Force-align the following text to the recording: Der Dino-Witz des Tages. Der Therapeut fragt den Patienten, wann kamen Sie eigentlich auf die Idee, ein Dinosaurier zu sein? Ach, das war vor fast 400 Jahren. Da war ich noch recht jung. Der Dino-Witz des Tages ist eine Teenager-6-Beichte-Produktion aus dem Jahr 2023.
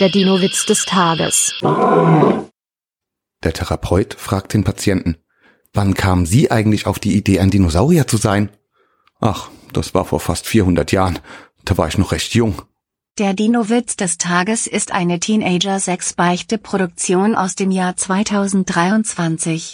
Der 0.00 0.08
Dino-Witz 0.08 0.66
des 0.66 0.86
Tages. 0.86 1.54
Der 3.44 3.52
Therapeut 3.52 4.14
fragt 4.14 4.52
den 4.52 4.64
Patienten, 4.64 5.18
wann 5.72 5.94
kamen 5.94 6.26
Sie 6.26 6.50
eigentlich 6.50 6.88
auf 6.88 6.98
die 6.98 7.14
Idee, 7.14 7.38
ein 7.38 7.50
Dinosaurier 7.50 8.08
zu 8.08 8.16
sein? 8.16 8.50
Ach, 9.20 9.50
das 9.72 9.94
war 9.94 10.04
vor 10.04 10.18
fast 10.18 10.48
400 10.48 10.90
Jahren. 10.90 11.20
Da 11.64 11.78
war 11.78 11.86
ich 11.86 11.96
noch 11.96 12.10
recht 12.10 12.34
jung. 12.34 12.62
Der 13.18 13.34
Dino-Witz 13.34 13.94
des 13.94 14.18
Tages 14.18 14.66
ist 14.66 14.90
eine 14.90 15.20
Teenager-6-Beichte-Produktion 15.20 17.36
aus 17.36 17.54
dem 17.54 17.70
Jahr 17.70 17.96
2023. 17.96 19.72